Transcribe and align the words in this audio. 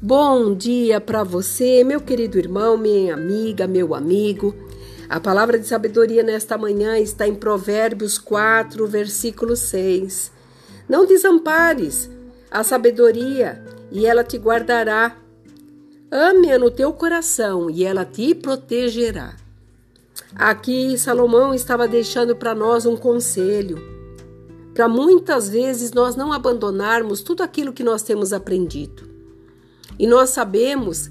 Bom 0.00 0.54
dia 0.54 1.00
para 1.00 1.24
você, 1.24 1.82
meu 1.82 2.00
querido 2.00 2.38
irmão, 2.38 2.76
minha 2.76 3.14
amiga, 3.14 3.66
meu 3.66 3.96
amigo. 3.96 4.54
A 5.08 5.18
palavra 5.18 5.58
de 5.58 5.66
sabedoria 5.66 6.22
nesta 6.22 6.56
manhã 6.56 6.96
está 6.96 7.26
em 7.26 7.34
Provérbios 7.34 8.16
4, 8.16 8.86
versículo 8.86 9.56
6. 9.56 10.30
Não 10.88 11.04
desampares 11.04 12.08
a 12.48 12.62
sabedoria 12.62 13.60
e 13.90 14.06
ela 14.06 14.22
te 14.22 14.38
guardará. 14.38 15.16
Ame-a 16.12 16.60
no 16.60 16.70
teu 16.70 16.92
coração 16.92 17.68
e 17.68 17.84
ela 17.84 18.04
te 18.04 18.36
protegerá. 18.36 19.34
Aqui 20.32 20.96
Salomão 20.96 21.52
estava 21.52 21.88
deixando 21.88 22.36
para 22.36 22.54
nós 22.54 22.86
um 22.86 22.96
conselho. 22.96 23.82
Para 24.74 24.86
muitas 24.86 25.48
vezes 25.48 25.90
nós 25.90 26.14
não 26.14 26.32
abandonarmos 26.32 27.20
tudo 27.20 27.42
aquilo 27.42 27.72
que 27.72 27.82
nós 27.82 28.04
temos 28.04 28.32
aprendido. 28.32 29.17
E 29.98 30.06
nós 30.06 30.30
sabemos 30.30 31.10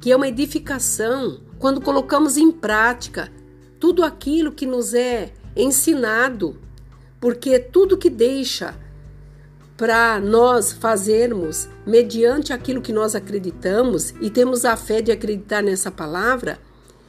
que 0.00 0.10
é 0.10 0.16
uma 0.16 0.28
edificação 0.28 1.40
quando 1.58 1.80
colocamos 1.80 2.36
em 2.36 2.50
prática 2.50 3.30
tudo 3.78 4.02
aquilo 4.02 4.52
que 4.52 4.66
nos 4.66 4.94
é 4.94 5.32
ensinado, 5.54 6.58
porque 7.20 7.58
tudo 7.58 7.98
que 7.98 8.08
deixa 8.08 8.74
para 9.76 10.20
nós 10.20 10.72
fazermos 10.72 11.68
mediante 11.86 12.52
aquilo 12.52 12.80
que 12.80 12.92
nós 12.92 13.14
acreditamos 13.14 14.14
e 14.20 14.30
temos 14.30 14.64
a 14.64 14.76
fé 14.76 15.02
de 15.02 15.10
acreditar 15.10 15.62
nessa 15.62 15.90
palavra, 15.90 16.58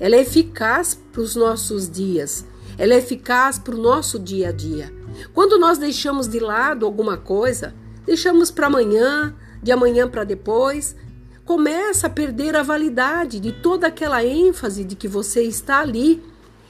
ela 0.00 0.16
é 0.16 0.20
eficaz 0.20 0.98
para 1.12 1.20
os 1.20 1.36
nossos 1.36 1.88
dias, 1.88 2.44
ela 2.76 2.94
é 2.94 2.98
eficaz 2.98 3.58
para 3.58 3.74
o 3.74 3.78
nosso 3.78 4.18
dia 4.18 4.48
a 4.48 4.52
dia. 4.52 4.92
Quando 5.32 5.58
nós 5.58 5.78
deixamos 5.78 6.26
de 6.26 6.40
lado 6.40 6.86
alguma 6.86 7.16
coisa, 7.16 7.74
deixamos 8.04 8.50
para 8.50 8.66
amanhã, 8.66 9.34
de 9.62 9.70
amanhã 9.70 10.08
para 10.08 10.24
depois, 10.24 10.96
começa 11.44 12.06
a 12.06 12.10
perder 12.10 12.56
a 12.56 12.62
validade 12.62 13.38
de 13.38 13.52
toda 13.52 13.86
aquela 13.86 14.24
ênfase 14.24 14.82
de 14.82 14.96
que 14.96 15.06
você 15.06 15.42
está 15.42 15.80
ali, 15.80 16.22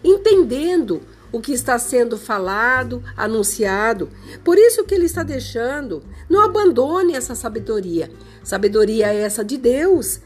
entendendo 0.02 1.00
o 1.30 1.40
que 1.40 1.52
está 1.52 1.78
sendo 1.78 2.16
falado, 2.16 3.02
anunciado. 3.16 4.08
Por 4.44 4.58
isso 4.58 4.84
que 4.84 4.94
ele 4.94 5.06
está 5.06 5.22
deixando, 5.22 6.02
não 6.28 6.40
abandone 6.40 7.14
essa 7.14 7.34
sabedoria. 7.34 8.10
Sabedoria 8.42 9.12
é 9.12 9.20
essa 9.20 9.44
de 9.44 9.56
Deus, 9.56 10.20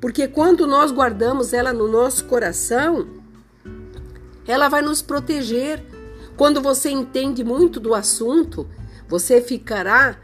porque 0.00 0.28
quando 0.28 0.66
nós 0.66 0.90
guardamos 0.90 1.52
ela 1.52 1.72
no 1.72 1.88
nosso 1.88 2.24
coração, 2.24 3.06
ela 4.46 4.68
vai 4.68 4.82
nos 4.82 5.02
proteger. 5.02 5.84
Quando 6.36 6.60
você 6.60 6.90
entende 6.90 7.42
muito 7.42 7.80
do 7.80 7.94
assunto, 7.94 8.66
você 9.08 9.40
ficará, 9.40 10.18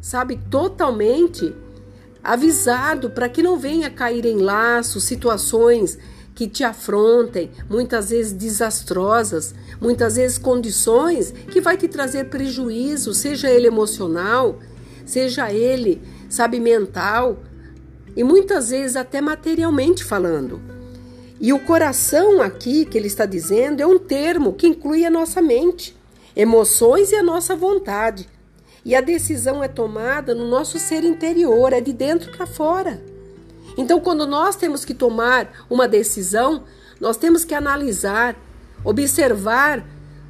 sabe, 0.00 0.38
totalmente 0.50 1.54
avisado 2.26 3.10
para 3.10 3.28
que 3.28 3.42
não 3.42 3.56
venha 3.56 3.88
cair 3.88 4.26
em 4.26 4.38
laços, 4.38 5.04
situações 5.04 5.98
que 6.34 6.46
te 6.46 6.62
afrontem, 6.62 7.50
muitas 7.70 8.10
vezes 8.10 8.32
desastrosas, 8.32 9.54
muitas 9.80 10.16
vezes 10.16 10.36
condições 10.36 11.30
que 11.30 11.60
vai 11.60 11.76
te 11.78 11.88
trazer 11.88 12.24
prejuízo, 12.28 13.14
seja 13.14 13.50
ele 13.50 13.66
emocional, 13.66 14.58
seja 15.06 15.50
ele, 15.50 16.02
sabe, 16.28 16.60
mental, 16.60 17.38
e 18.14 18.22
muitas 18.22 18.68
vezes 18.68 18.96
até 18.96 19.20
materialmente 19.20 20.04
falando. 20.04 20.60
E 21.40 21.52
o 21.52 21.58
coração 21.58 22.42
aqui 22.42 22.84
que 22.84 22.98
ele 22.98 23.06
está 23.06 23.24
dizendo 23.24 23.80
é 23.80 23.86
um 23.86 23.98
termo 23.98 24.52
que 24.52 24.66
inclui 24.66 25.04
a 25.04 25.10
nossa 25.10 25.40
mente, 25.40 25.96
emoções 26.34 27.12
e 27.12 27.16
a 27.16 27.22
nossa 27.22 27.54
vontade. 27.54 28.28
E 28.86 28.94
a 28.94 29.00
decisão 29.00 29.64
é 29.64 29.66
tomada 29.66 30.32
no 30.32 30.46
nosso 30.46 30.78
ser 30.78 31.02
interior, 31.02 31.72
é 31.72 31.80
de 31.80 31.92
dentro 31.92 32.30
para 32.30 32.46
fora. 32.46 33.02
Então, 33.76 33.98
quando 33.98 34.24
nós 34.24 34.54
temos 34.54 34.84
que 34.84 34.94
tomar 34.94 35.66
uma 35.68 35.88
decisão, 35.88 36.62
nós 37.00 37.16
temos 37.16 37.44
que 37.44 37.52
analisar, 37.52 38.36
observar 38.84 39.84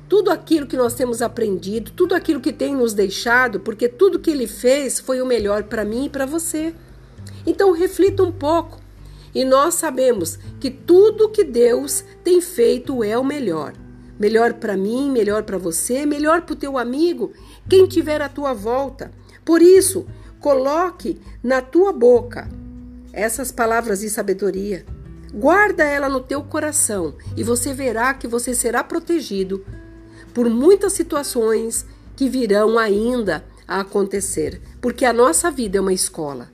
tudo 0.09 0.31
aquilo 0.31 0.67
que 0.67 0.75
nós 0.75 0.95
temos 0.95 1.21
aprendido, 1.21 1.91
tudo 1.91 2.15
aquilo 2.15 2.41
que 2.41 2.51
tem 2.51 2.75
nos 2.75 2.95
deixado, 2.95 3.61
porque 3.61 3.91
tudo 3.91 4.19
que 4.19 4.31
ele 4.31 4.47
fez 4.47 4.99
foi 4.99 5.21
o 5.21 5.27
melhor 5.27 5.65
para 5.65 5.85
mim 5.85 6.07
e 6.07 6.09
para 6.09 6.25
você. 6.25 6.75
Então, 7.45 7.73
reflita 7.73 8.23
um 8.23 8.33
pouco. 8.33 8.81
E 9.35 9.45
nós 9.45 9.75
sabemos 9.75 10.39
que 10.59 10.71
tudo 10.71 11.29
que 11.29 11.45
Deus 11.45 12.03
tem 12.25 12.41
feito 12.41 13.05
é 13.05 13.19
o 13.19 13.23
melhor 13.23 13.75
melhor 14.19 14.55
para 14.55 14.77
mim, 14.77 15.11
melhor 15.11 15.43
para 15.43 15.59
você, 15.59 16.07
melhor 16.07 16.43
para 16.43 16.53
o 16.53 16.57
teu 16.57 16.79
amigo, 16.79 17.33
quem 17.69 17.87
tiver 17.87 18.21
à 18.23 18.29
tua 18.29 18.53
volta. 18.53 19.11
Por 19.45 19.63
isso, 19.63 20.07
coloque 20.41 21.21
na 21.43 21.61
tua 21.61 21.93
boca 21.93 22.49
essas 23.13 23.51
palavras 23.51 24.01
de 24.01 24.11
sabedoria. 24.11 24.85
Guarda 25.33 25.85
ela 25.85 26.09
no 26.09 26.21
teu 26.21 26.43
coração 26.43 27.15
e 27.37 27.43
você 27.43 27.73
verá 27.73 28.15
que 28.15 28.27
você 28.27 28.55
será 28.55 28.83
protegido 28.83 29.65
por 30.33 30.49
muitas 30.49 30.93
situações 30.93 31.85
que 32.15 32.29
virão 32.29 32.79
ainda 32.79 33.45
a 33.67 33.81
acontecer, 33.81 34.61
porque 34.81 35.05
a 35.05 35.13
nossa 35.13 35.51
vida 35.51 35.79
é 35.79 35.81
uma 35.81 35.93
escola 35.93 36.51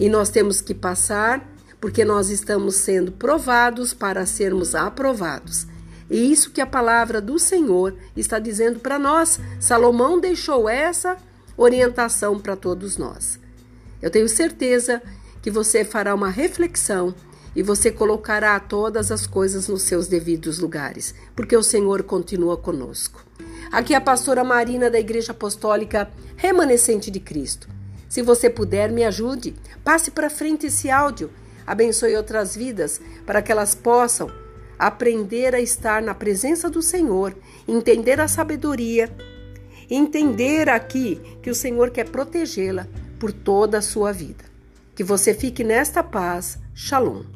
e 0.00 0.08
nós 0.08 0.30
temos 0.30 0.60
que 0.60 0.74
passar 0.74 1.46
porque 1.80 2.04
nós 2.04 2.30
estamos 2.30 2.76
sendo 2.76 3.12
provados 3.12 3.92
para 3.92 4.24
sermos 4.26 4.74
aprovados. 4.74 5.66
E 6.10 6.32
isso 6.32 6.50
que 6.50 6.60
a 6.60 6.66
palavra 6.66 7.20
do 7.20 7.38
Senhor 7.38 7.96
está 8.16 8.38
dizendo 8.38 8.78
para 8.78 8.98
nós. 8.98 9.40
Salomão 9.58 10.20
deixou 10.20 10.68
essa 10.68 11.16
orientação 11.56 12.38
para 12.38 12.56
todos 12.56 12.96
nós. 12.96 13.38
Eu 14.00 14.10
tenho 14.10 14.28
certeza 14.28 15.02
que 15.42 15.50
você 15.50 15.84
fará 15.84 16.14
uma 16.14 16.30
reflexão 16.30 17.14
e 17.54 17.62
você 17.62 17.90
colocará 17.90 18.60
todas 18.60 19.10
as 19.10 19.26
coisas 19.26 19.66
nos 19.66 19.82
seus 19.82 20.06
devidos 20.06 20.58
lugares, 20.58 21.14
porque 21.34 21.56
o 21.56 21.62
Senhor 21.62 22.02
continua 22.02 22.56
conosco. 22.56 23.24
Aqui 23.72 23.94
é 23.94 23.96
a 23.96 24.00
pastora 24.00 24.44
Marina 24.44 24.90
da 24.90 25.00
Igreja 25.00 25.32
Apostólica 25.32 26.10
Remanescente 26.36 27.10
de 27.10 27.18
Cristo. 27.18 27.68
Se 28.08 28.20
você 28.22 28.50
puder, 28.50 28.92
me 28.92 29.04
ajude, 29.04 29.54
passe 29.82 30.10
para 30.10 30.30
frente 30.30 30.66
esse 30.66 30.90
áudio, 30.90 31.30
abençoe 31.66 32.14
outras 32.16 32.54
vidas 32.54 33.00
para 33.24 33.40
que 33.40 33.50
elas 33.50 33.74
possam 33.74 34.30
aprender 34.78 35.54
a 35.54 35.60
estar 35.60 36.02
na 36.02 36.14
presença 36.14 36.68
do 36.68 36.82
Senhor, 36.82 37.34
entender 37.66 38.20
a 38.20 38.28
sabedoria, 38.28 39.10
entender 39.90 40.68
aqui 40.68 41.20
que 41.42 41.50
o 41.50 41.54
Senhor 41.54 41.90
quer 41.90 42.08
protegê-la 42.08 42.86
por 43.18 43.32
toda 43.32 43.78
a 43.78 43.82
sua 43.82 44.12
vida. 44.12 44.44
Que 44.94 45.04
você 45.04 45.34
fique 45.34 45.62
nesta 45.62 46.02
paz. 46.02 46.58
Shalom. 46.74 47.35